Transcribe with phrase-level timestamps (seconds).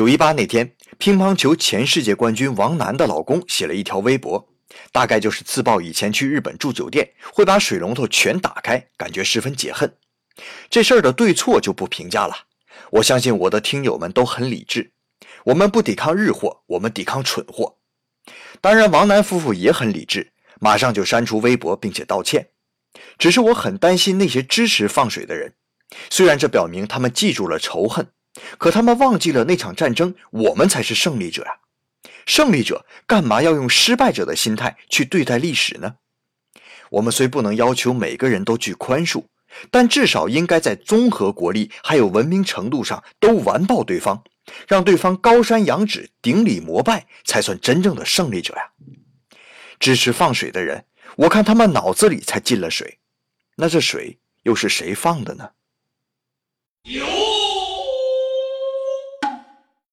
[0.00, 4.48] 九一八那天，乒乓球前世界冠军王楠的老公写了一条微博，
[4.92, 9.94] 大概就是自曝以前去日本住酒店会把水龙头全打开，感觉十分解恨。
[10.70, 12.34] 这事儿的对错就不评价了。
[12.92, 14.90] 我相信我的听友们都很理智，
[15.44, 17.76] 我们不抵抗日货，我们抵抗蠢货。
[18.62, 20.32] 当然，王楠夫妇也很理智，
[20.62, 22.48] 马上就删除微博并且道歉。
[23.18, 25.52] 只是我很担心那些支持放水的人，
[26.08, 28.08] 虽然这表明他们记住了仇恨。
[28.58, 31.58] 可他们忘记了那场战争，我们才是胜利者呀！
[32.26, 35.96] 胜利者干嘛要用失败者的心态去对待历史呢？
[36.90, 39.24] 我们虽不能要求每个人都去宽恕，
[39.70, 44.22] 但至少应该在综合国力还有文明程度上都完爆对方，
[44.68, 48.62] 让对方高山仰止、顶礼膜拜，才算真正的胜利者呀！
[49.78, 50.84] 支持放水的人，
[51.16, 52.98] 我看他们脑子里才进了水，
[53.56, 55.50] 那这水又是谁放的呢？